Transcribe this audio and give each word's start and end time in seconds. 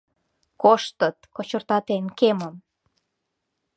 Коштыт, 0.61 1.17
кочыртатен 1.35 2.05
кемым! 2.19 2.55